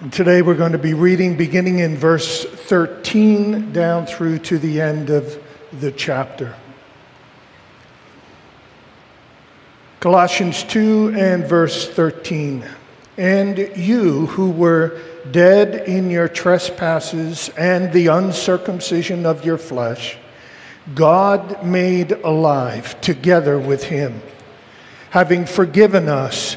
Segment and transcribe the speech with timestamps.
[0.00, 4.80] And today we're going to be reading beginning in verse 13 down through to the
[4.80, 5.38] end of
[5.78, 6.54] the chapter.
[10.00, 12.64] Colossians 2 and verse 13.
[13.18, 14.98] And you who were
[15.30, 20.16] dead in your trespasses and the uncircumcision of your flesh,
[20.94, 24.22] God made alive together with him,
[25.10, 26.56] having forgiven us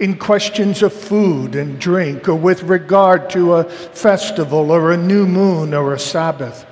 [0.00, 5.26] in questions of food and drink, or with regard to a festival, or a new
[5.26, 6.66] moon, or a Sabbath.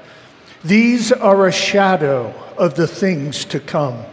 [0.64, 4.04] These are a shadow of the things to come,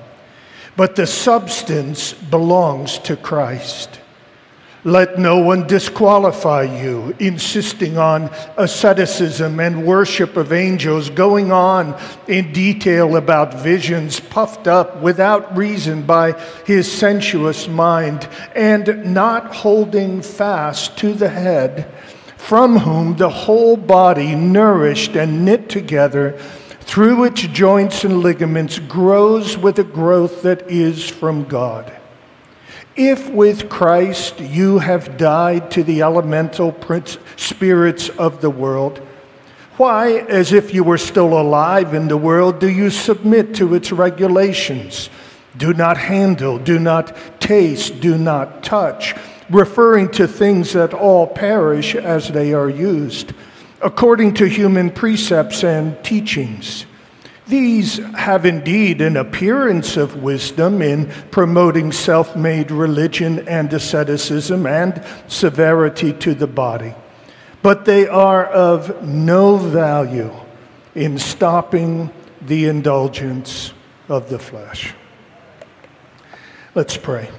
[0.76, 4.00] but the substance belongs to Christ.
[4.86, 12.52] Let no one disqualify you, insisting on asceticism and worship of angels, going on in
[12.52, 16.34] detail about visions, puffed up without reason by
[16.66, 21.90] his sensuous mind, and not holding fast to the head,
[22.36, 26.38] from whom the whole body, nourished and knit together,
[26.82, 31.98] through its joints and ligaments, grows with a growth that is from God.
[32.96, 36.76] If with Christ you have died to the elemental
[37.38, 39.00] spirits of the world,
[39.78, 43.92] why, as if you were still alive in the world, do you submit to its
[43.92, 45.10] regulations?
[45.58, 49.16] Do not handle, do not taste, do not touch,
[49.50, 53.34] referring to things that all perish as they are used,
[53.82, 56.86] according to human precepts and teachings
[57.48, 65.04] these have indeed an appearance of wisdom in promoting self made religion and asceticism and
[65.28, 66.96] severity to the body,
[67.62, 70.32] but they are of no value
[70.96, 72.12] in stopping
[72.42, 73.74] the indulgence
[74.08, 74.94] of the flesh.
[76.76, 77.30] Let's pray.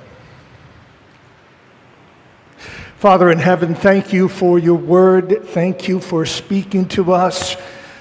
[2.98, 5.44] Father in heaven, thank you for your word.
[5.46, 7.56] Thank you for speaking to us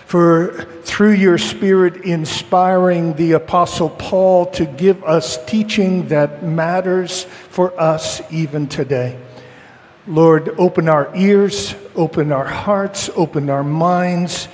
[0.06, 7.74] for through your Spirit inspiring the Apostle Paul to give us teaching that matters for
[7.81, 9.20] us even today.
[10.06, 14.48] Lord, open our ears, open our hearts, open our minds.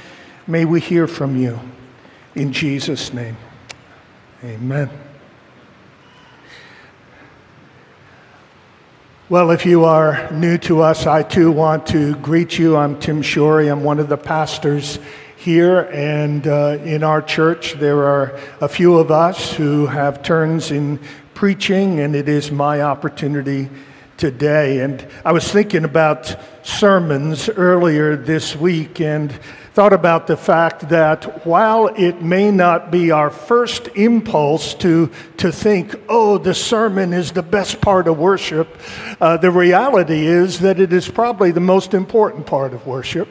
[0.48, 1.60] May we hear from you.
[2.36, 3.36] In Jesus' name,
[4.42, 4.90] amen.
[9.28, 12.78] Well, if you are new to us, I too want to greet you.
[12.78, 13.70] I'm Tim Shorey.
[13.70, 15.00] I'm one of the pastors
[15.40, 17.76] here and uh, in our church.
[17.76, 21.00] There are a few of us who have turns in
[21.34, 23.70] preaching, and it is my opportunity
[24.18, 24.82] today.
[24.82, 29.32] And I was thinking about sermons earlier this week and
[29.74, 35.54] thought about the fact that while it may not be our first impulse to, to
[35.54, 38.78] think, oh, the sermon is the best part of worship,
[39.22, 43.30] uh, the reality is that it is probably the most important part of worship.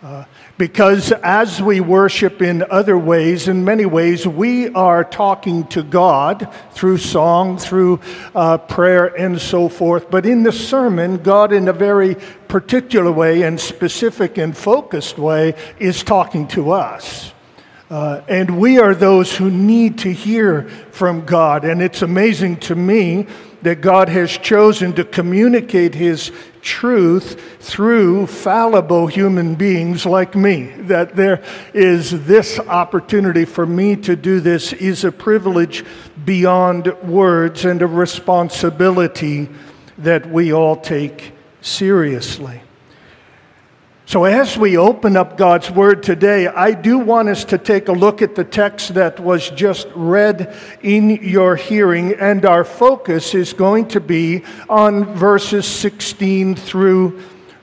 [0.00, 0.24] Uh,
[0.60, 6.54] because as we worship in other ways, in many ways, we are talking to God
[6.72, 7.98] through song, through
[8.34, 10.10] uh, prayer, and so forth.
[10.10, 12.14] But in the sermon, God, in a very
[12.46, 17.32] particular way and specific and focused way, is talking to us.
[17.88, 21.64] Uh, and we are those who need to hear from God.
[21.64, 23.26] And it's amazing to me
[23.62, 26.32] that God has chosen to communicate His
[26.62, 30.64] truth through fallible human beings like me.
[30.64, 31.42] That there
[31.74, 35.84] is this opportunity for me to do this is a privilege
[36.24, 39.48] beyond words and a responsibility
[39.98, 42.62] that we all take seriously.
[44.10, 47.92] So, as we open up God's Word today, I do want us to take a
[47.92, 50.52] look at the text that was just read
[50.82, 57.22] in your hearing, and our focus is going to be on verses 16 through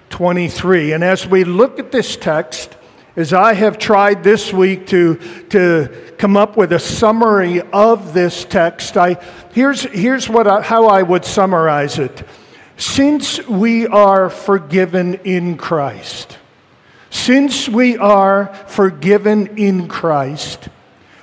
[0.09, 0.93] 23.
[0.93, 2.77] And as we look at this text,
[3.17, 5.15] as I have tried this week to,
[5.49, 9.21] to come up with a summary of this text, I,
[9.51, 12.23] here's, here's what I, how I would summarize it.
[12.77, 16.36] Since we are forgiven in Christ,
[17.17, 20.69] since we are forgiven in Christ,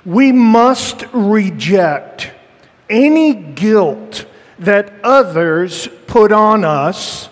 [0.05, 2.31] we must reject
[2.89, 4.25] any guilt
[4.59, 7.29] that others put on us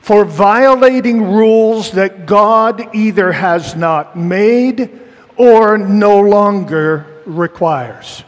[0.00, 5.00] for violating rules that God either has not made
[5.36, 8.22] or no longer requires.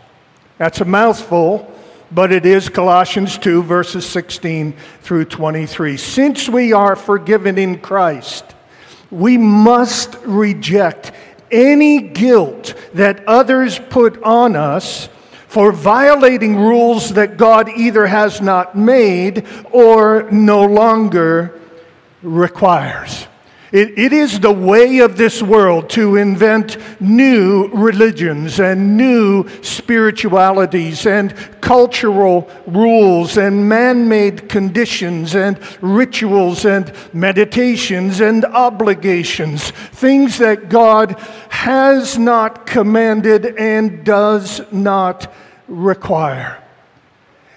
[0.56, 1.70] That's a mouthful,
[2.10, 5.98] but it is Colossians 2, verses 16 through 23.
[5.98, 8.55] Since we are forgiven in Christ,
[9.10, 11.12] we must reject
[11.50, 15.08] any guilt that others put on us
[15.48, 21.60] for violating rules that God either has not made or no longer
[22.22, 23.26] requires.
[23.72, 31.04] It, it is the way of this world to invent new religions and new spiritualities
[31.04, 40.68] and cultural rules and man made conditions and rituals and meditations and obligations, things that
[40.68, 41.18] God
[41.48, 45.32] has not commanded and does not
[45.66, 46.62] require.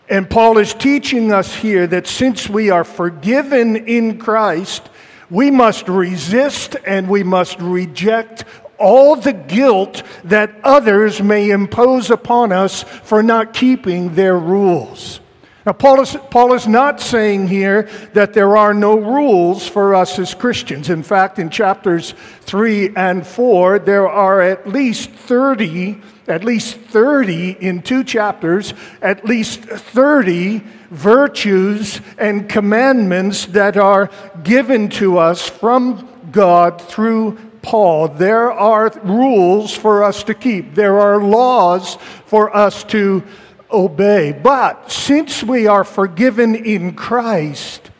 [0.09, 4.89] And Paul is teaching us here that since we are forgiven in Christ,
[5.29, 8.45] we must resist and we must reject
[8.77, 15.19] all the guilt that others may impose upon us for not keeping their rules.
[15.65, 20.17] Now, Paul is, Paul is not saying here that there are no rules for us
[20.17, 20.89] as Christians.
[20.89, 27.57] In fact, in chapters 3 and 4, there are at least 30 at least 30
[27.59, 34.09] in two chapters, at least 30 virtues and commandments that are
[34.43, 38.07] given to us from God through Paul.
[38.07, 41.95] There are rules for us to keep, there are laws
[42.25, 43.23] for us to
[43.71, 44.31] obey.
[44.31, 47.91] But since we are forgiven in Christ,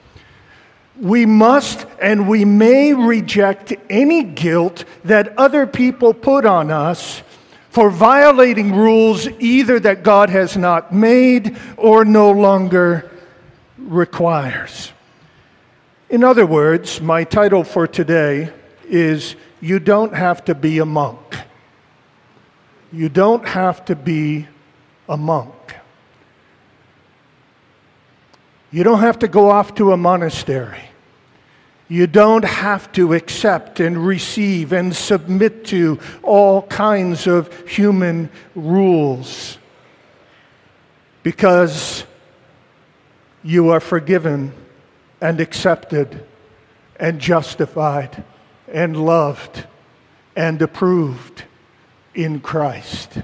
[1.00, 7.22] we must and we may reject any guilt that other people put on us
[7.70, 13.10] for violating rules either that God has not made or no longer
[13.78, 14.92] requires.
[16.10, 18.52] In other words, my title for today
[18.88, 21.38] is You Don't Have to Be a Monk.
[22.92, 24.48] You don't have to be
[25.08, 25.76] a monk.
[28.72, 30.89] You don't have to go off to a monastery.
[31.90, 39.58] You don't have to accept and receive and submit to all kinds of human rules
[41.24, 42.04] because
[43.44, 44.54] you are forgiven
[45.20, 46.26] and accepted
[47.00, 48.24] and justified
[48.68, 49.66] and loved
[50.36, 51.44] and approved
[52.14, 53.18] in Christ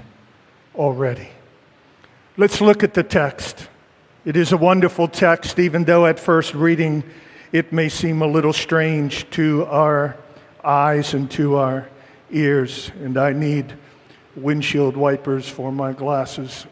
[0.74, 1.28] already.
[2.36, 3.68] Let's look at the text.
[4.24, 7.04] It is a wonderful text, even though at first reading,
[7.52, 10.16] it may seem a little strange to our
[10.64, 11.88] eyes and to our
[12.30, 13.74] ears, and I need
[14.34, 16.66] windshield wipers for my glasses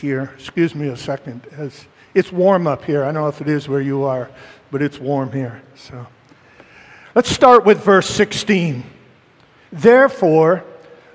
[0.00, 0.32] here.
[0.36, 1.46] Excuse me a second.
[1.52, 3.02] As it's warm up here.
[3.02, 4.30] I don't know if it is where you are,
[4.70, 5.62] but it's warm here.
[5.74, 6.06] So
[7.14, 8.84] let's start with verse 16.
[9.72, 10.64] Therefore,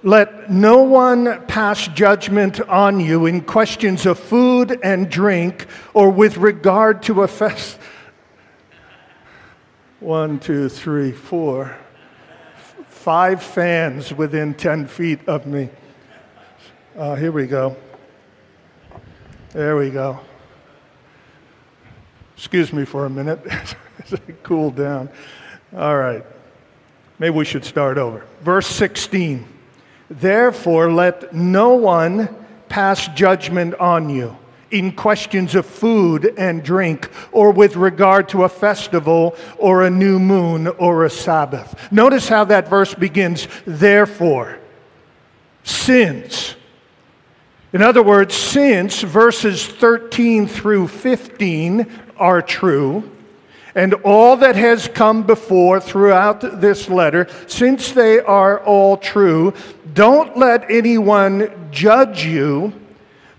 [0.03, 6.37] let no one pass judgment on you in questions of food and drink or with
[6.37, 7.77] regard to a fest
[10.07, 11.75] one, two, three, four,
[12.87, 15.67] five fans within 10 feet of me.
[16.97, 17.75] Uh, here we go.
[19.51, 20.21] There we go.
[22.37, 23.45] Excuse me for a minute.
[23.47, 23.75] As
[24.13, 25.09] I cool down.
[25.75, 26.25] All right.
[27.19, 28.23] Maybe we should start over.
[28.39, 29.45] Verse 16.
[30.09, 32.33] Therefore, let no one
[32.69, 34.37] pass judgment on you
[34.71, 40.19] in questions of food and drink, or with regard to a festival, or a new
[40.19, 41.91] moon, or a Sabbath.
[41.91, 44.59] Notice how that verse begins, therefore,
[45.63, 46.55] since.
[47.73, 51.85] In other words, since verses 13 through 15
[52.17, 53.11] are true,
[53.75, 59.53] and all that has come before throughout this letter, since they are all true,
[59.93, 62.73] don't let anyone judge you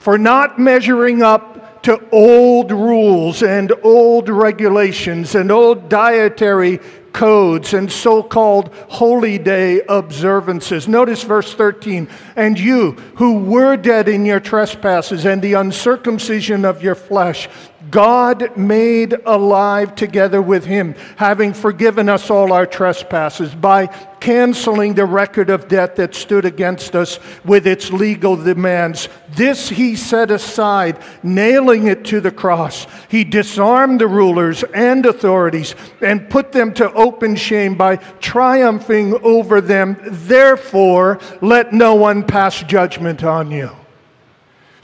[0.08, 6.78] for not measuring up to old rules and old regulations and old dietary
[7.12, 10.88] codes and so called holy day observances.
[10.88, 12.08] Notice verse 13.
[12.36, 17.46] And you who were dead in your trespasses and the uncircumcision of your flesh,
[17.90, 23.87] God made alive together with him, having forgiven us all our trespasses by
[24.21, 29.09] canceling the record of debt that stood against us with its legal demands.
[29.30, 32.87] This he set aside, nailing it to the cross.
[33.09, 39.61] He disarmed the rulers and authorities and put them to open shame by triumphing over
[39.61, 39.97] them.
[40.02, 43.71] Therefore, let no one pass judgment on you.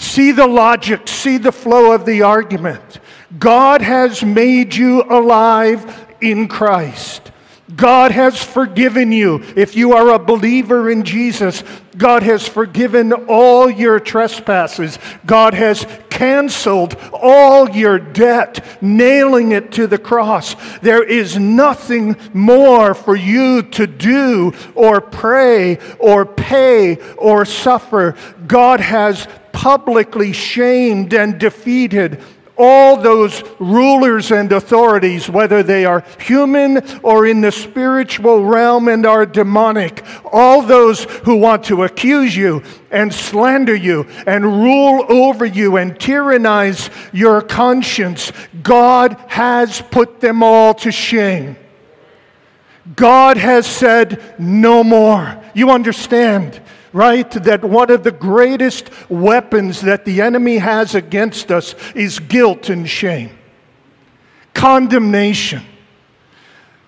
[0.04, 3.00] See the logic, see the flow of the argument.
[3.38, 7.32] God has made you alive in Christ.
[7.74, 9.42] God has forgiven you.
[9.56, 11.64] If you are a believer in Jesus,
[11.96, 14.98] God has forgiven all your trespasses.
[15.24, 20.54] God has canceled all your debt, nailing it to the cross.
[20.80, 28.14] There is nothing more for you to do or pray or pay or suffer.
[28.46, 32.20] God has publicly shamed and defeated
[32.56, 39.06] all those rulers and authorities, whether they are human or in the spiritual realm and
[39.06, 45.44] are demonic, all those who want to accuse you and slander you and rule over
[45.44, 48.32] you and tyrannize your conscience,
[48.62, 51.56] God has put them all to shame.
[52.94, 55.42] God has said, no more.
[55.54, 56.60] You understand?
[56.94, 57.28] Right?
[57.30, 62.88] That one of the greatest weapons that the enemy has against us is guilt and
[62.88, 63.36] shame,
[64.54, 65.62] condemnation.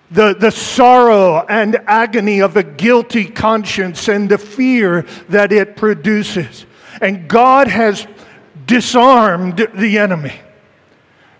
[0.08, 6.64] The, the sorrow and agony of a guilty conscience and the fear that it produces.
[7.00, 8.06] And God has
[8.66, 10.40] disarmed the enemy.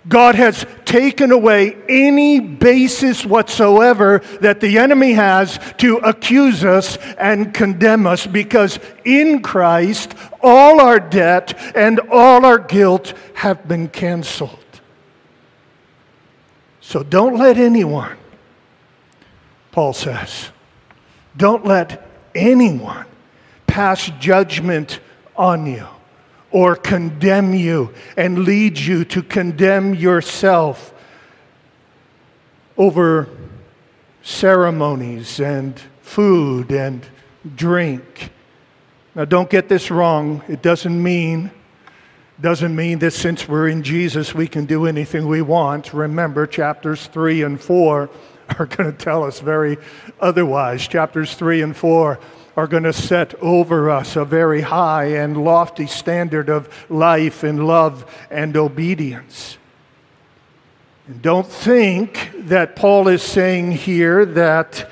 [0.08, 7.52] God has taken away any basis whatsoever that the enemy has to accuse us and
[7.52, 14.58] condemn us because in Christ all our debt and all our guilt have been canceled.
[16.80, 18.16] So don't let anyone,
[19.72, 20.50] Paul says,
[21.36, 23.06] don't let anyone
[23.66, 25.00] pass judgment
[25.36, 25.86] on you
[26.56, 30.94] or condemn you and lead you to condemn yourself
[32.78, 33.28] over
[34.22, 37.04] ceremonies and food and
[37.56, 38.30] drink.
[39.14, 40.42] Now don't get this wrong.
[40.48, 41.50] It doesn't mean
[42.40, 45.92] doesn't mean that since we're in Jesus we can do anything we want.
[45.92, 48.08] Remember chapters 3 and 4
[48.58, 49.76] are going to tell us very
[50.20, 50.88] otherwise.
[50.88, 52.18] Chapters 3 and 4
[52.56, 57.66] are going to set over us a very high and lofty standard of life and
[57.66, 59.58] love and obedience.
[61.06, 64.90] And don't think that Paul is saying here that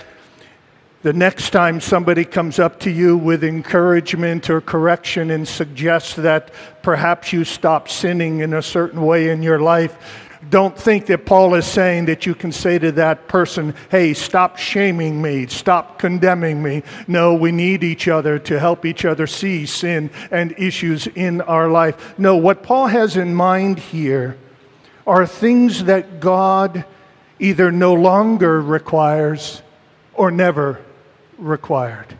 [1.02, 6.50] the next time somebody comes up to you with encouragement or correction and suggests that
[6.82, 10.23] perhaps you stop sinning in a certain way in your life,
[10.54, 14.56] don't think that Paul is saying that you can say to that person, hey, stop
[14.56, 16.84] shaming me, stop condemning me.
[17.08, 21.68] No, we need each other to help each other see sin and issues in our
[21.68, 22.16] life.
[22.20, 24.38] No, what Paul has in mind here
[25.08, 26.84] are things that God
[27.40, 29.60] either no longer requires
[30.12, 30.80] or never
[31.36, 32.16] required.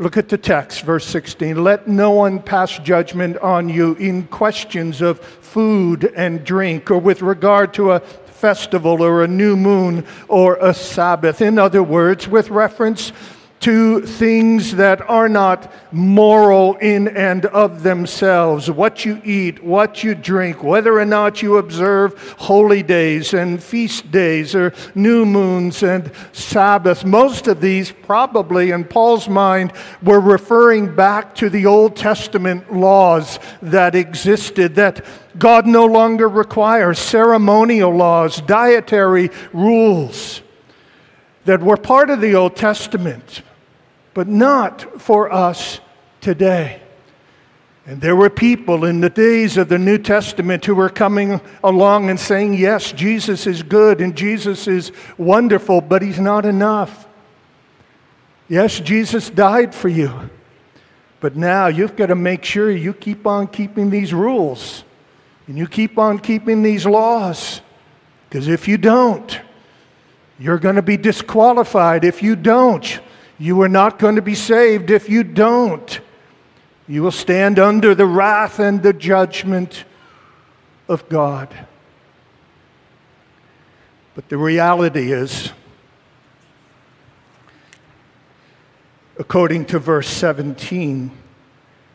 [0.00, 1.64] Look at the text, verse 16.
[1.64, 7.20] Let no one pass judgment on you in questions of food and drink, or with
[7.20, 11.42] regard to a festival, or a new moon, or a Sabbath.
[11.42, 13.12] In other words, with reference
[13.60, 18.70] to things that are not moral in and of themselves.
[18.70, 24.10] What you eat, what you drink, whether or not you observe holy days and feast
[24.12, 27.04] days or new moons and Sabbaths.
[27.04, 29.72] Most of these, probably in Paul's mind,
[30.02, 35.04] were referring back to the Old Testament laws that existed that
[35.36, 40.42] God no longer requires ceremonial laws, dietary rules
[41.44, 43.42] that were part of the Old Testament
[44.18, 45.78] but not for us
[46.20, 46.82] today.
[47.86, 52.10] And there were people in the days of the New Testament who were coming along
[52.10, 57.06] and saying, Yes, Jesus is good and Jesus is wonderful, but he's not enough.
[58.48, 60.30] Yes, Jesus died for you,
[61.20, 64.82] but now you've got to make sure you keep on keeping these rules
[65.46, 67.60] and you keep on keeping these laws.
[68.28, 69.40] Because if you don't,
[70.40, 72.04] you're going to be disqualified.
[72.04, 73.00] If you don't,
[73.38, 76.00] you are not going to be saved if you don't.
[76.88, 79.84] You will stand under the wrath and the judgment
[80.88, 81.54] of God.
[84.14, 85.52] But the reality is,
[89.18, 91.12] according to verse 17,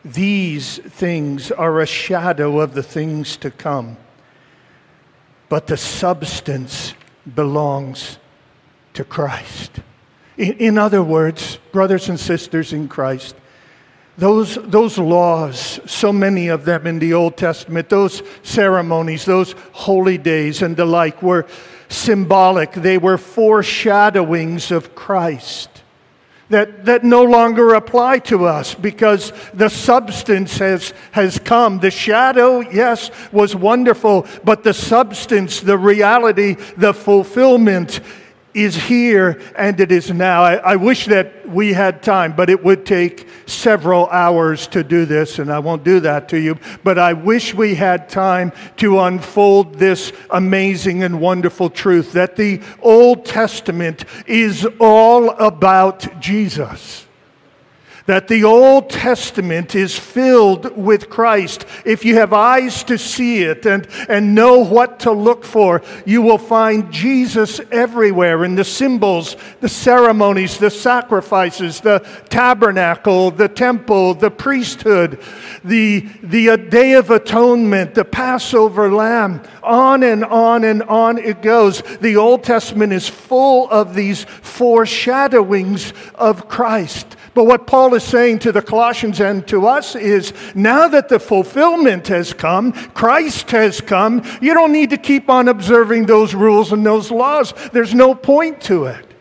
[0.04, 3.96] these things are a shadow of the things to come,
[5.48, 6.94] but the substance
[7.34, 8.18] belongs
[8.94, 9.80] to Christ.
[10.36, 13.36] In, other words, brothers and sisters in Christ,
[14.18, 20.18] those, those laws, so many of them in the Old Testament, those ceremonies, those holy
[20.18, 21.46] days and the like were
[21.88, 22.72] symbolic.
[22.72, 25.68] They were foreshadowings of Christ.
[26.48, 31.80] that, that no longer apply to us because the substance has, has come.
[31.80, 38.00] The shadow, yes, was wonderful, but the substance, the reality, the fulfillment
[38.54, 40.42] is here and it is now.
[40.42, 45.04] I, I, wish that we had time, but it would take several hours to do
[45.04, 46.58] this, and I won't do that to you.
[46.82, 52.62] But I wish we had time to unfold this amazing and wonderful truth that the
[52.80, 57.03] Old Testament is all about Jesus
[58.06, 61.64] that the Old Testament is filled with Christ.
[61.86, 66.20] If you have eyes to see it and, and know what to look for, you
[66.20, 74.14] will find Jesus everywhere in the symbols, the ceremonies, the sacrifices, the tabernacle, the temple,
[74.14, 75.18] the priesthood,
[75.64, 79.42] the, the uh, Day of Atonement, the Passover lamb.
[79.62, 81.80] On and on and on it goes.
[82.00, 87.16] The Old Testament is full of these foreshadowings of Christ.
[87.34, 91.18] But what Paul is saying to the Colossians and to us is now that the
[91.18, 96.72] fulfillment has come, Christ has come, you don't need to keep on observing those rules
[96.72, 97.52] and those laws.
[97.72, 99.14] There's no point to it.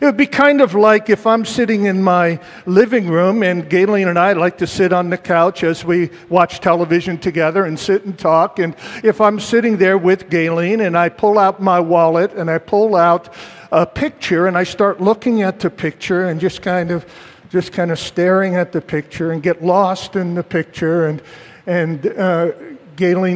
[0.00, 4.08] It would be kind of like if I'm sitting in my living room and Gayleen
[4.08, 8.04] and I like to sit on the couch as we watch television together and sit
[8.04, 8.58] and talk.
[8.58, 12.58] And if I'm sitting there with Gayleen and I pull out my wallet and I
[12.58, 13.32] pull out
[13.72, 17.06] a picture and I start looking at the picture and just kind of
[17.50, 21.06] just kind of staring at the picture and get lost in the picture.
[21.06, 21.22] And,
[21.66, 22.52] and uh,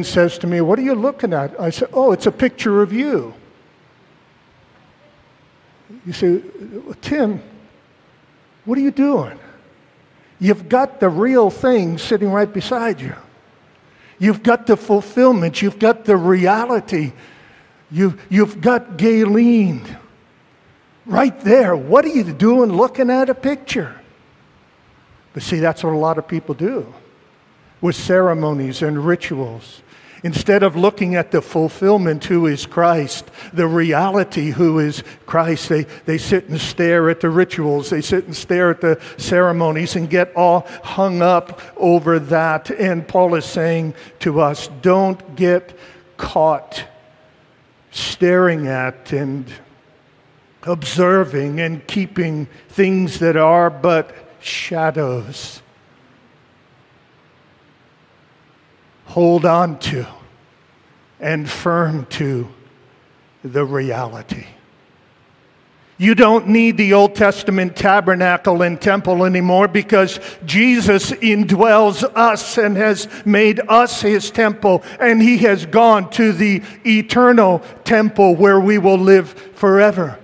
[0.03, 1.59] says to me, What are you looking at?
[1.59, 3.33] I said, Oh, it's a picture of you.
[6.05, 6.41] You say,
[7.01, 7.41] Tim,
[8.65, 9.37] what are you doing?
[10.39, 13.15] You've got the real thing sitting right beside you.
[14.17, 15.61] You've got the fulfillment.
[15.61, 17.13] You've got the reality.
[17.91, 19.97] You've, you've got Gayleen
[21.05, 21.75] right there.
[21.75, 24.00] What are you doing looking at a picture?
[25.33, 26.93] But see, that's what a lot of people do
[27.79, 29.81] with ceremonies and rituals.
[30.23, 35.83] Instead of looking at the fulfillment who is Christ, the reality who is Christ, they,
[36.05, 40.07] they sit and stare at the rituals, they sit and stare at the ceremonies and
[40.07, 42.69] get all hung up over that.
[42.69, 45.75] And Paul is saying to us don't get
[46.17, 46.85] caught
[47.89, 49.51] staring at and
[50.63, 55.61] observing and keeping things that are but shadows.
[59.05, 60.07] Hold on to
[61.19, 62.47] and firm to
[63.43, 64.45] the reality.
[65.97, 72.75] You don't need the Old Testament tabernacle and temple anymore because Jesus indwells us and
[72.75, 78.79] has made us his temple, and he has gone to the eternal temple where we
[78.79, 80.17] will live forever.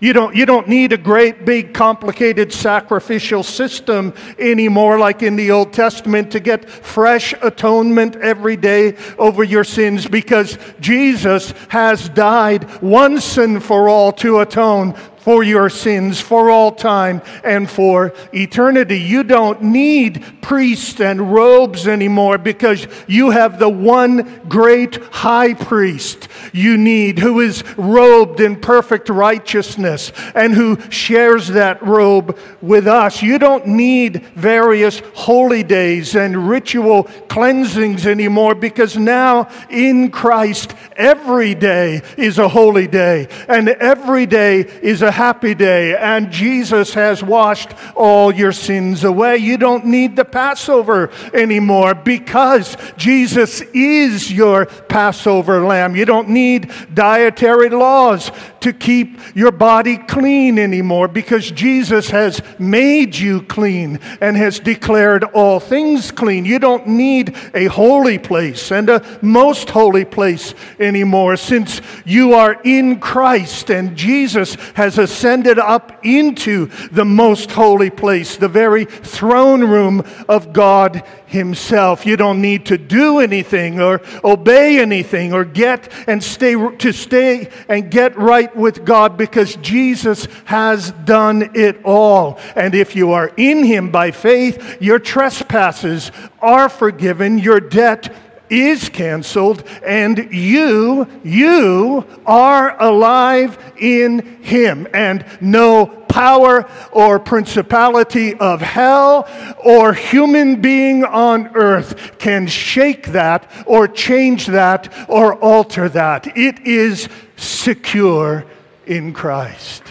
[0.00, 5.50] You don't, you don't need a great, big, complicated sacrificial system anymore, like in the
[5.50, 12.80] Old Testament, to get fresh atonement every day over your sins because Jesus has died
[12.80, 14.94] once and for all to atone
[15.28, 18.98] for your sins for all time and for eternity.
[18.98, 26.28] You don't need priests and robes anymore because you have the one great high priest
[26.54, 33.20] you need who is robed in perfect righteousness and who shares that robe with us.
[33.20, 41.54] You don't need various holy days and ritual cleansings anymore because now in Christ every
[41.54, 47.24] day is a holy day and every day is a happy day, and Jesus has
[47.24, 49.36] washed all your sins away.
[49.38, 55.96] You don't need the Passover anymore because Jesus is your Passover lamb.
[55.96, 63.16] You don't need dietary laws to keep your body clean anymore because Jesus has made
[63.16, 66.44] you clean and has declared all things clean.
[66.44, 72.60] You don't need a holy place and a most holy place anymore since you are
[72.62, 79.64] in Christ and Jesus has ascended up into the most holy place, the very throne
[79.64, 82.04] room of God Himself.
[82.04, 87.50] You don't need to do anything or obey anything or get and stay to stay
[87.68, 92.38] and get right with God because Jesus has done it all.
[92.54, 98.14] And if you are in Him by faith, your trespasses are forgiven, your debt
[98.50, 104.86] is canceled and you, you are alive in Him.
[104.92, 109.28] And no power or principality of hell
[109.64, 116.36] or human being on earth can shake that or change that or alter that.
[116.36, 118.44] It is secure
[118.86, 119.82] in Christ.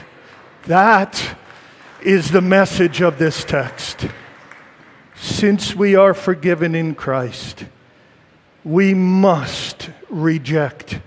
[0.66, 1.38] That
[2.02, 4.08] is the message of this text.
[5.16, 7.66] Since we are forgiven in Christ,
[8.68, 11.00] we must reject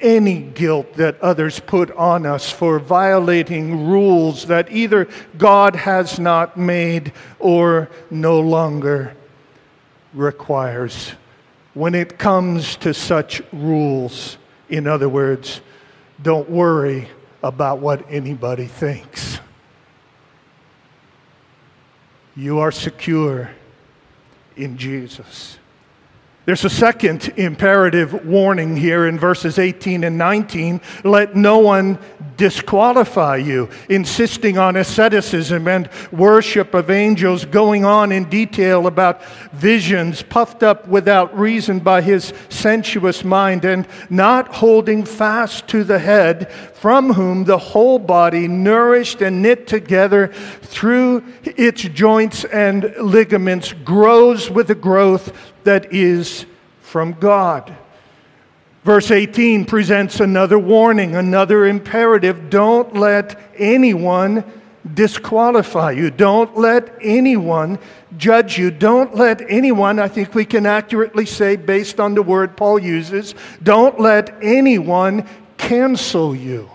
[0.00, 6.56] any guilt that others put on us for violating rules that either God has not
[6.56, 9.16] made or no longer
[10.12, 11.12] requires.
[11.72, 15.62] When it comes to such rules, in other words,
[16.22, 17.08] don't worry
[17.42, 19.40] about what anybody thinks.
[22.36, 23.50] You are secure
[24.56, 25.58] in Jesus.
[26.46, 30.82] There's a second imperative warning here in verses 18 and 19.
[31.02, 31.98] Let no one
[32.36, 40.20] disqualify you, insisting on asceticism and worship of angels, going on in detail about visions
[40.20, 46.52] puffed up without reason by his sensuous mind, and not holding fast to the head,
[46.84, 50.28] from whom the whole body, nourished and knit together
[50.60, 55.32] through its joints and ligaments, grows with the growth
[55.64, 56.44] that is
[56.82, 57.74] from God.
[58.82, 62.50] Verse 18 presents another warning, another imperative.
[62.50, 64.44] Don't let anyone
[64.92, 66.10] disqualify you.
[66.10, 67.78] Don't let anyone
[68.18, 68.70] judge you.
[68.70, 73.34] Don't let anyone, I think we can accurately say, based on the word Paul uses,
[73.62, 76.68] don't let anyone cancel you.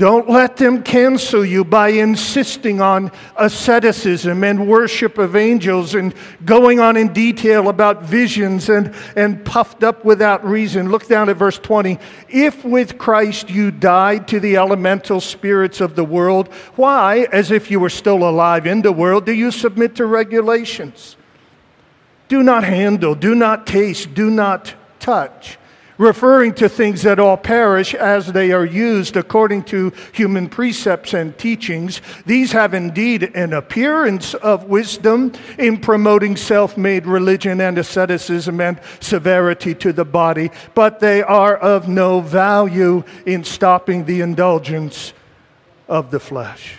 [0.00, 6.80] Don't let them cancel you by insisting on asceticism and worship of angels and going
[6.80, 10.88] on in detail about visions and, and puffed up without reason.
[10.88, 11.98] Look down at verse 20.
[12.30, 17.70] If with Christ you died to the elemental spirits of the world, why, as if
[17.70, 21.18] you were still alive in the world, do you submit to regulations?
[22.28, 25.58] Do not handle, do not taste, do not touch
[26.00, 31.36] referring to things that all perish as they are used according to human precepts and
[31.36, 32.00] teachings.
[32.24, 38.80] These have indeed an appearance of wisdom in promoting self made religion and asceticism and
[39.00, 45.12] severity to the body, but they are of no value in stopping the indulgence
[45.86, 46.76] of the flesh.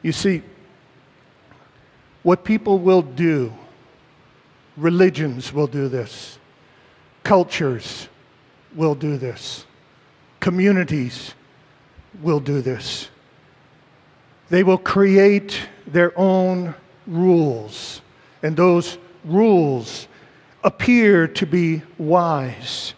[0.00, 0.42] You see,
[2.22, 3.52] what people will do,
[4.78, 6.37] religions will do this
[7.22, 8.08] Cultures
[8.74, 9.64] will do this.
[10.40, 11.34] Communities
[12.22, 13.08] will do this.
[14.50, 16.74] They will create their own
[17.06, 18.00] rules,
[18.42, 20.08] and those rules
[20.64, 22.94] appear to be wise.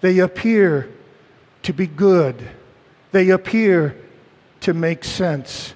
[0.00, 0.90] They appear
[1.62, 2.36] to be good.
[3.12, 3.96] They appear
[4.60, 5.74] to make sense.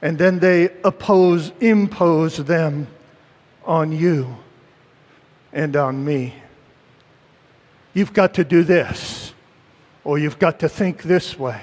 [0.00, 2.88] And then they oppose, impose them
[3.64, 4.36] on you
[5.52, 6.34] and on me.
[7.94, 9.34] You've got to do this,
[10.04, 11.62] or you've got to think this way,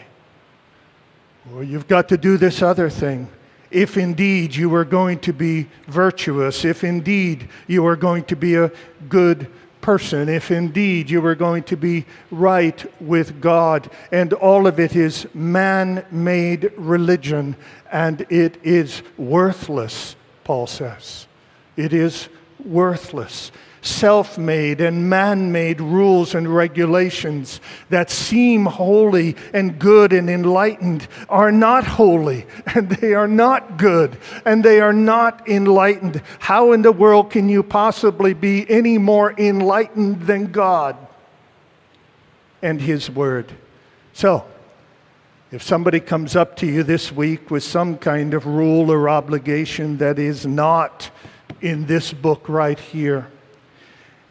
[1.53, 3.29] or you've got to do this other thing.
[3.71, 8.55] If indeed you are going to be virtuous, if indeed you are going to be
[8.55, 8.71] a
[9.07, 9.47] good
[9.81, 13.89] person, if indeed you are going to be right with God.
[14.11, 17.55] And all of it is man made religion,
[17.91, 21.27] and it is worthless, Paul says.
[21.77, 22.27] It is
[22.63, 23.51] worthless
[23.89, 31.07] self made and man made rules and regulations that seem holy and good and enlightened
[31.27, 36.21] are not holy and they are not good and they are not enlightened.
[36.39, 40.95] How in the world can you possibly be any more enlightened than God
[42.61, 43.51] and His Word?
[44.13, 44.45] So,
[45.51, 49.97] if somebody comes up to you this week with some kind of rule or obligation
[49.97, 51.09] that is not
[51.59, 53.31] in this book right here,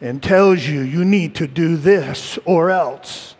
[0.01, 3.35] and tells you you need to do this or else,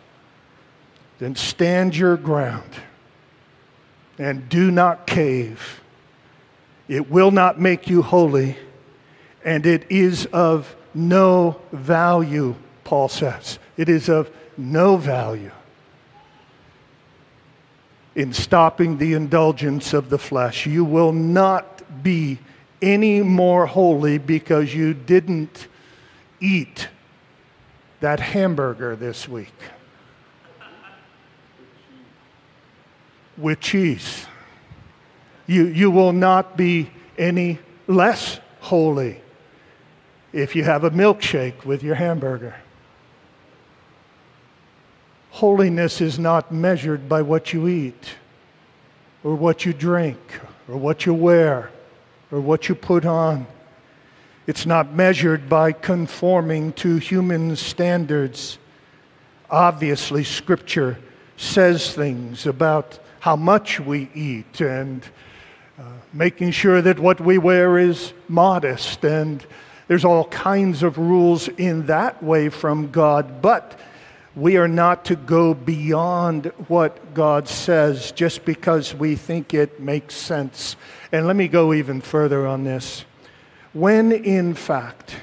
[1.18, 2.70] then stand your ground
[4.18, 5.80] and do not cave.
[6.88, 8.56] It will not make you holy,
[9.44, 13.58] and it is of no value, Paul says.
[13.76, 15.52] It is of no value
[18.14, 20.66] in stopping the indulgence of the flesh.
[20.66, 22.38] You will not be
[22.82, 25.68] any more holy because you didn't
[26.40, 26.88] eat
[28.00, 29.54] that hamburger this week
[33.36, 34.26] with cheese.
[35.46, 39.20] You, you will not be any less holy
[40.32, 42.54] if you have a milkshake with your hamburger.
[45.30, 48.16] Holiness is not measured by what you eat,
[49.24, 50.18] or what you drink,
[50.68, 51.70] or what you wear,
[52.30, 53.46] or what you put on.
[54.50, 58.58] It's not measured by conforming to human standards.
[59.48, 60.98] Obviously, Scripture
[61.36, 65.04] says things about how much we eat and
[65.78, 69.04] uh, making sure that what we wear is modest.
[69.04, 69.46] And
[69.86, 73.40] there's all kinds of rules in that way from God.
[73.40, 73.78] But
[74.34, 80.16] we are not to go beyond what God says just because we think it makes
[80.16, 80.74] sense.
[81.12, 83.04] And let me go even further on this.
[83.72, 85.16] When in fact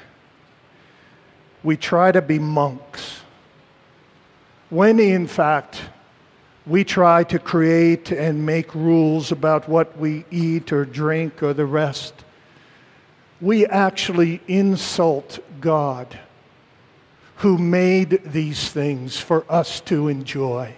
[1.62, 3.20] we try to be monks,
[4.70, 5.82] when in fact
[6.66, 11.66] we try to create and make rules about what we eat or drink or the
[11.66, 12.14] rest,
[13.40, 16.18] we actually insult God
[17.36, 20.74] who made these things for us to enjoy.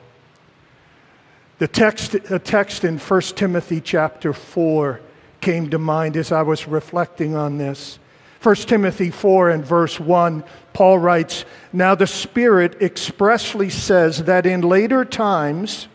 [1.59, 5.01] The text, a text in 1 Timothy chapter 4
[5.41, 7.99] came to mind as I was reflecting on this.
[8.43, 14.63] 1 Timothy 4 and verse 1, Paul writes, Now the Spirit expressly says that in
[14.63, 15.89] later times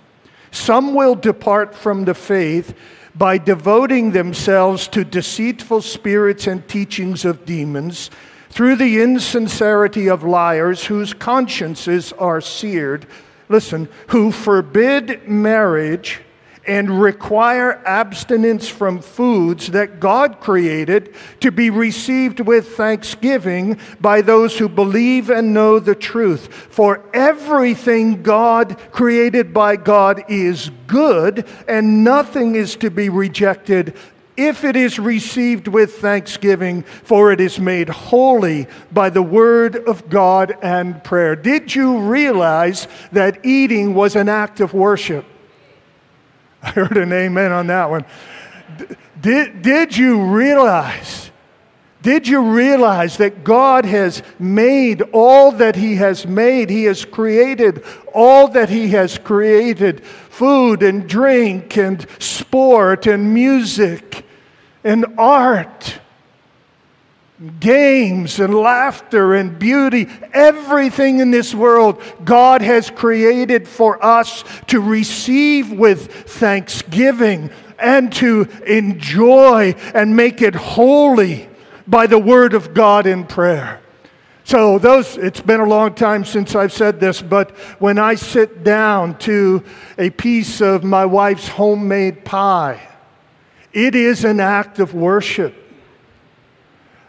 [0.52, 2.76] some will depart from the faith
[3.16, 8.12] by devoting themselves to deceitful spirits and teachings of demons
[8.50, 13.06] through the insincerity of liars whose consciences are seared,
[13.50, 16.22] listen, who forbid marriage
[16.68, 24.58] and require abstinence from foods that God created to be received with thanksgiving by those
[24.58, 26.52] who believe and know the truth.
[26.52, 33.96] For everything God created by God is good, and nothing is to be rejected
[34.38, 40.10] if it is received with thanksgiving, for it is made holy by the word of
[40.10, 41.36] God and prayer.
[41.36, 45.26] Did you realize that eating was an act of worship?
[46.66, 48.06] I heard an amen on that one.
[49.22, 51.30] Did, did you realize?
[52.02, 56.70] Did you realize that God has made all that He has made?
[56.70, 64.26] He has created all that He has created food and drink and sport and music
[64.84, 66.00] and art,
[67.60, 74.80] games and laughter and beauty, everything in this world God has created for us to
[74.80, 81.50] receive with thanksgiving and to enjoy and make it holy
[81.88, 83.82] by the word of God in prayer.
[84.46, 88.64] So, those, it's been a long time since I've said this, but when I sit
[88.64, 89.64] down to
[89.98, 92.80] a piece of my wife's homemade pie,
[93.74, 95.65] it is an act of worship.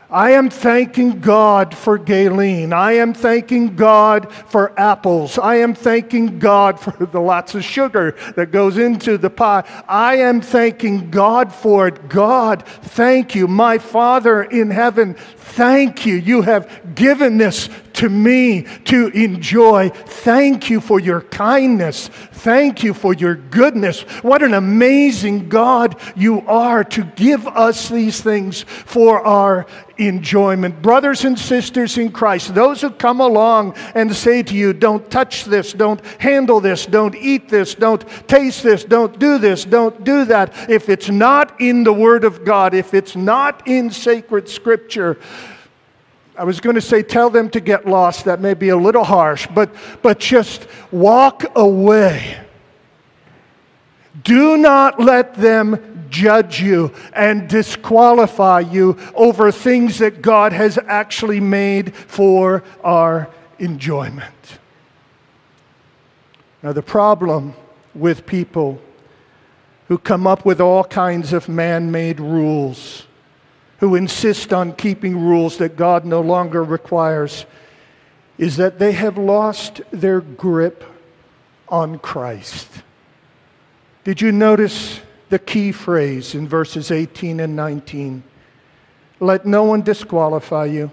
[0.08, 2.72] I am thanking God for Gayleen.
[2.72, 5.36] I am thanking God for apples.
[5.36, 9.64] I am thanking God for the lots of sugar that goes into the pie.
[9.88, 12.08] I am thanking God for it.
[12.08, 13.48] God, thank you.
[13.48, 16.14] My Father in heaven, thank you.
[16.14, 19.88] You have given this to me to enjoy.
[19.88, 22.08] Thank you for your kindness.
[22.08, 24.02] Thank you for your goodness.
[24.22, 29.66] What an amazing God you are to give us these things for our
[29.98, 30.82] enjoyment.
[30.82, 35.44] Brothers and sisters in Christ, those who come along and say to you, don't touch
[35.44, 40.24] this, don't handle this, don't eat this, don't taste this, don't do this, don't do
[40.26, 40.70] that.
[40.70, 45.18] If it's not in the Word of God, if it's not in sacred Scripture,
[46.38, 48.26] I was going to say tell them to get lost.
[48.26, 52.45] That may be a little harsh, but, but just walk away.
[54.22, 61.40] Do not let them judge you and disqualify you over things that God has actually
[61.40, 64.58] made for our enjoyment.
[66.62, 67.54] Now, the problem
[67.94, 68.80] with people
[69.88, 73.06] who come up with all kinds of man made rules
[73.78, 77.44] who insist on keeping rules that God no longer requires
[78.38, 80.84] is that they have lost their grip
[81.68, 82.68] on Christ.
[84.06, 88.22] Did you notice the key phrase in verses 18 and 19?
[89.18, 90.92] Let no one disqualify you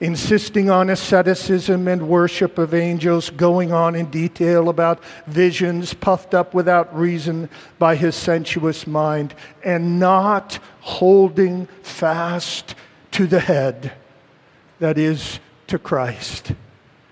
[0.00, 6.54] insisting on asceticism and worship of angels, going on in detail about visions puffed up
[6.54, 7.46] without reason
[7.78, 12.74] by his sensuous mind, and not holding fast
[13.10, 13.92] to the head,
[14.78, 16.52] that is, to Christ,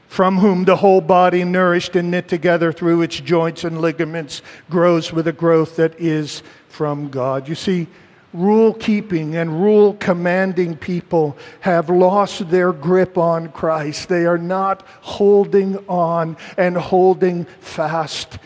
[0.09, 5.13] from whom the whole body, nourished and knit together through its joints and ligaments, grows
[5.13, 7.47] with a growth that is from God.
[7.47, 7.87] You see,
[8.33, 14.09] rule keeping and rule commanding people have lost their grip on Christ.
[14.09, 18.39] They are not holding on and holding fast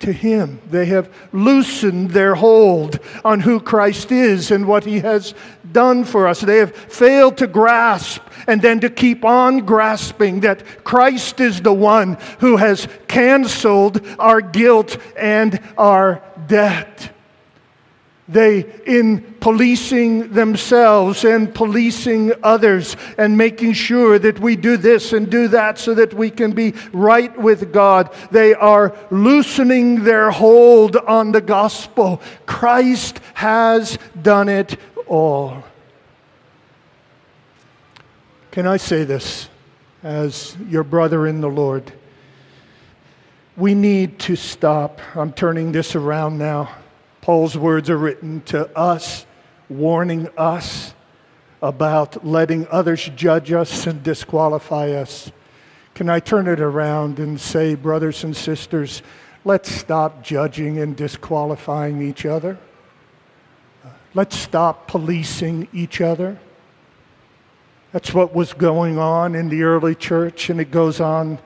[0.00, 0.60] to Him.
[0.70, 5.34] They have loosened their hold on who Christ is and what He has
[5.72, 6.40] done for us.
[6.40, 11.72] They have failed to grasp and then to keep on grasping that Christ is the
[11.72, 17.12] one who has canceled our guilt and our debt.
[18.30, 25.28] They, in policing themselves and policing others and making sure that we do this and
[25.28, 30.94] do that so that we can be right with God, they are loosening their hold
[30.94, 32.22] on the gospel.
[32.46, 35.64] Christ has done it all.
[38.52, 39.48] Can I say this
[40.04, 41.92] as your brother in the Lord?
[43.56, 45.00] We need to stop.
[45.16, 46.76] I'm turning this around now
[47.30, 49.24] Paul's words are written to us,
[49.68, 50.94] warning us
[51.62, 55.30] about letting others judge us and disqualify us.
[55.94, 59.02] Can I turn it around and say, brothers and sisters,
[59.44, 62.58] let's stop judging and disqualifying each other?
[64.12, 66.36] Let's stop policing each other.
[67.92, 71.38] That's what was going on in the early church, and it goes on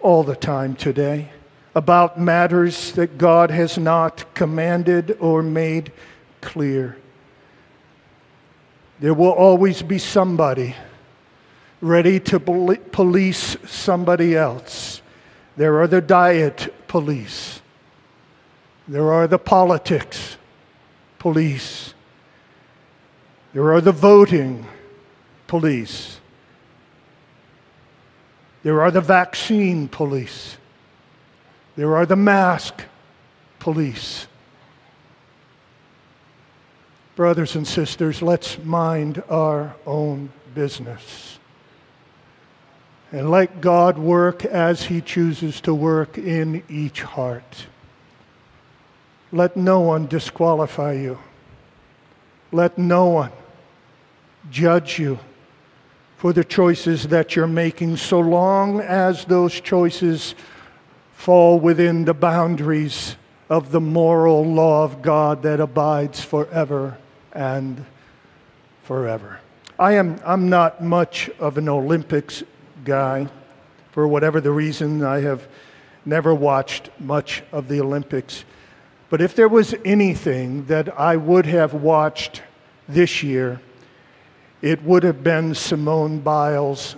[0.00, 1.30] all the time today
[1.76, 5.92] about matters that God has not commanded or made
[6.40, 6.96] clear.
[8.98, 10.74] There will always be somebody
[11.82, 15.02] ready to police somebody else.
[15.58, 17.60] There are the diet police.
[18.88, 20.38] There are the politics
[21.18, 21.92] police.
[23.52, 24.64] There are the voting
[25.46, 26.20] police.
[28.62, 30.56] There are the vaccine police.
[31.76, 32.82] There are the mask
[33.58, 34.26] police.
[37.16, 41.38] Brothers and sisters, let's mind our own business.
[43.12, 47.66] And let God work as He chooses to work in each heart.
[49.30, 51.18] Let no one disqualify you.
[52.52, 53.32] Let no one
[54.50, 55.18] judge you
[56.16, 60.34] for the choices that you're making, so long as those choices
[61.16, 63.16] fall within the boundaries
[63.48, 66.98] of the moral law of God that abides forever
[67.32, 67.84] and
[68.84, 69.40] forever.
[69.78, 72.44] I am I'm not much of an Olympics
[72.84, 73.28] guy.
[73.90, 75.48] For whatever the reason, I have
[76.04, 78.44] never watched much of the Olympics.
[79.08, 82.42] But if there was anything that I would have watched
[82.86, 83.60] this year,
[84.60, 86.94] it would have been Simone Biles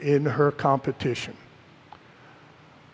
[0.00, 1.36] in her competition.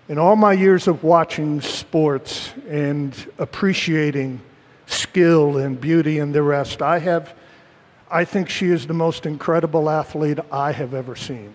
[0.09, 4.41] In all my years of watching sports and appreciating
[4.87, 7.35] skill and beauty and the rest, I have,
[8.09, 11.53] I think she is the most incredible athlete I have ever seen.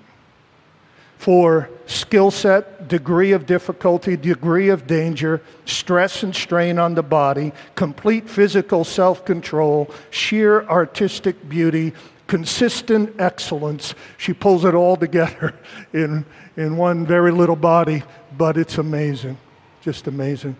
[1.17, 7.53] For skill set, degree of difficulty, degree of danger, stress and strain on the body,
[7.75, 11.93] complete physical self control, sheer artistic beauty,
[12.27, 13.93] consistent excellence.
[14.17, 15.53] She pulls it all together
[15.93, 18.03] in, in one very little body
[18.37, 19.37] but it's amazing.
[19.81, 20.55] Just amazing.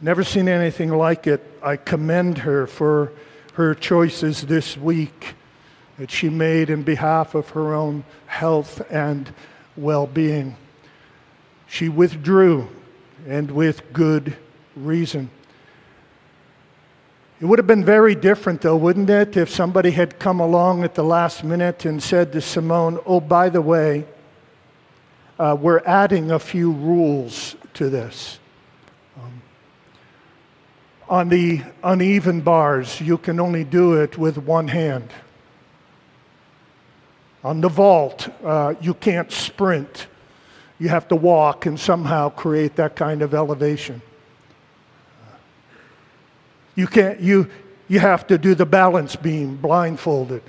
[0.00, 1.44] Never seen anything like it.
[1.62, 3.12] I commend her for
[3.54, 5.34] her choices this week
[5.98, 9.32] that she made in behalf of her own health and
[9.76, 10.56] well being.
[11.66, 12.68] She withdrew,
[13.28, 14.36] and with good
[14.74, 15.30] reason.
[17.40, 20.94] It would have been very different, though, wouldn't it, if somebody had come along at
[20.94, 24.04] the last minute and said to Simone, Oh, by the way,
[25.38, 28.38] uh, we're adding a few rules to this.
[29.18, 29.42] Um,
[31.08, 35.08] on the uneven bars, you can only do it with one hand.
[37.42, 40.08] On the vault, uh, you can't sprint.
[40.78, 44.02] You have to walk and somehow create that kind of elevation.
[46.80, 47.46] You, can't, you,
[47.88, 50.42] you have to do the balance beam blindfolded.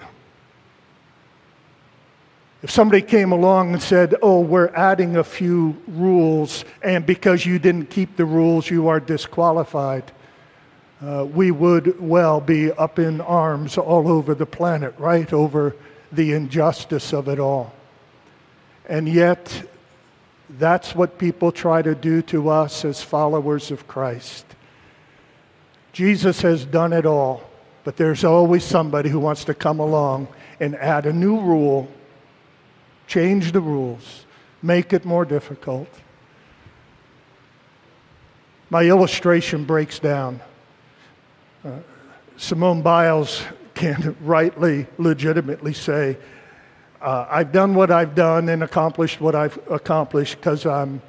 [2.64, 7.60] If somebody came along and said, Oh, we're adding a few rules, and because you
[7.60, 10.10] didn't keep the rules, you are disqualified,
[11.06, 15.34] uh, we would well be up in arms all over the planet, right?
[15.34, 15.76] Over
[16.14, 17.74] the injustice of it all.
[18.88, 19.70] And yet,
[20.48, 24.46] that's what people try to do to us as followers of Christ.
[25.92, 27.50] Jesus has done it all,
[27.84, 30.28] but there's always somebody who wants to come along
[30.60, 31.90] and add a new rule
[33.12, 34.26] change the rules,
[34.62, 35.90] make it more difficult.
[38.70, 40.40] My illustration breaks down.
[41.66, 41.80] Uh,
[42.38, 43.44] Simone Biles
[43.74, 46.18] can rightly, legitimately say,
[47.02, 51.02] uh, I've done what I've done and accomplished what I've accomplished because I'm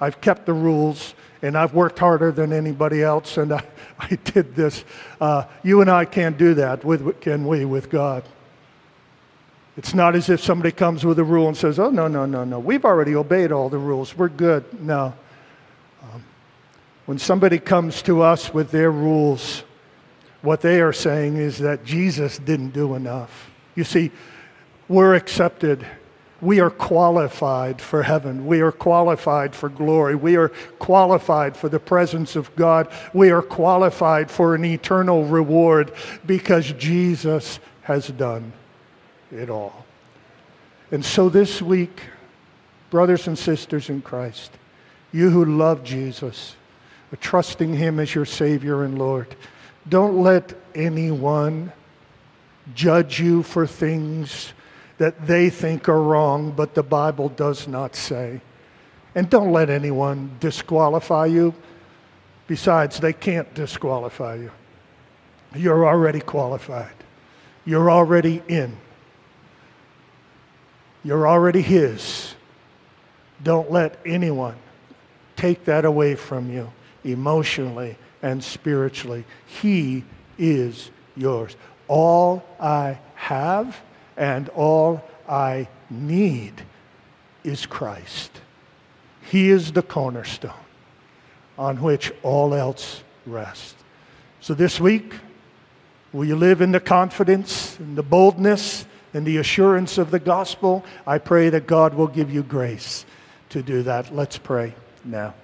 [0.00, 3.62] I've kept the rules and I've worked harder than anybody else and I,
[3.98, 4.84] I did this.
[5.20, 8.24] Uh, you and I can't do that, with, can we, with God?
[9.76, 12.42] It's not as if somebody comes with a rule and says, oh, no, no, no,
[12.42, 12.58] no.
[12.58, 14.16] We've already obeyed all the rules.
[14.16, 14.64] We're good.
[14.80, 15.14] No.
[16.02, 16.24] Um,
[17.06, 19.62] when somebody comes to us with their rules,
[20.42, 23.50] what they are saying is that Jesus didn't do enough.
[23.76, 24.10] You see,
[24.88, 25.86] we're accepted.
[26.40, 28.46] We are qualified for heaven.
[28.46, 30.14] We are qualified for glory.
[30.14, 32.92] We are qualified for the presence of God.
[33.12, 35.92] We are qualified for an eternal reward
[36.24, 38.52] because Jesus has done
[39.32, 39.84] it all.
[40.92, 42.02] And so this week,
[42.90, 44.52] brothers and sisters in Christ,
[45.12, 46.54] you who love Jesus,
[47.12, 49.34] are trusting him as your Savior and Lord,
[49.88, 51.72] don't let anyone
[52.74, 54.52] judge you for things
[54.98, 58.40] that they think are wrong, but the Bible does not say.
[59.14, 61.54] And don't let anyone disqualify you.
[62.46, 64.50] Besides, they can't disqualify you.
[65.54, 66.92] You're already qualified.
[67.64, 68.76] You're already in.
[71.04, 72.34] You're already His.
[73.42, 74.56] Don't let anyone
[75.36, 76.70] take that away from you
[77.04, 79.24] emotionally and spiritually.
[79.46, 80.04] He
[80.38, 81.56] is yours.
[81.86, 83.80] All I have
[84.18, 86.52] and all I need
[87.44, 88.32] is Christ.
[89.22, 90.52] He is the cornerstone
[91.56, 93.74] on which all else rests.
[94.40, 95.14] So this week,
[96.12, 100.84] will you live in the confidence and the boldness and the assurance of the gospel,
[101.06, 103.06] I pray that God will give you grace
[103.50, 104.14] to do that.
[104.14, 105.34] Let's pray now.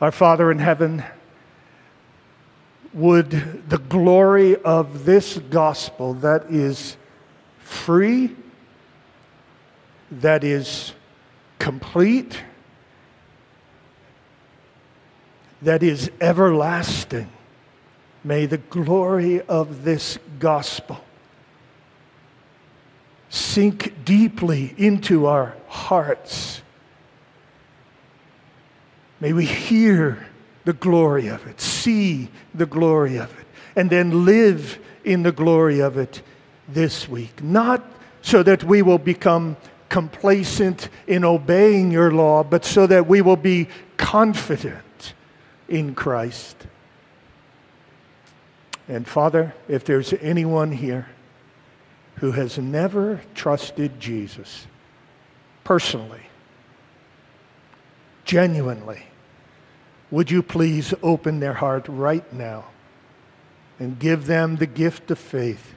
[0.00, 1.02] Our Father in heaven,
[2.98, 6.96] would the glory of this gospel that is
[7.60, 8.34] free,
[10.10, 10.92] that is
[11.58, 12.42] complete,
[15.62, 17.30] that is everlasting,
[18.24, 21.02] May the glory of this gospel
[23.30, 26.62] sink deeply into our hearts.
[29.20, 30.26] May we hear
[30.64, 35.80] the glory of it, see the glory of it, and then live in the glory
[35.80, 36.20] of it
[36.68, 37.42] this week.
[37.42, 37.82] Not
[38.20, 39.56] so that we will become
[39.88, 45.14] complacent in obeying your law, but so that we will be confident
[45.66, 46.66] in Christ.
[48.86, 51.08] And Father, if there's anyone here
[52.16, 54.66] who has never trusted Jesus
[55.64, 56.26] personally,
[58.26, 59.07] genuinely,
[60.10, 62.64] would you please open their heart right now
[63.78, 65.74] and give them the gift of faith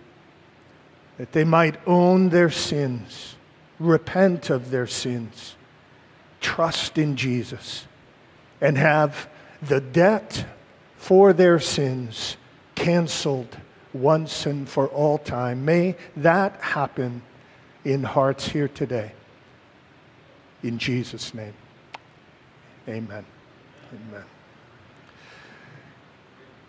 [1.18, 3.36] that they might own their sins,
[3.80, 5.56] repent of their sins,
[6.40, 7.86] trust in Jesus,
[8.60, 9.30] and have
[9.62, 10.46] the debt
[10.98, 12.38] for their sins
[12.76, 13.58] canceled
[13.94, 15.66] once and for all time.
[15.66, 17.22] May that happen
[17.84, 19.12] in hearts here today.
[20.64, 21.54] In Jesus' name,
[22.88, 23.26] amen.
[23.94, 24.41] Amen.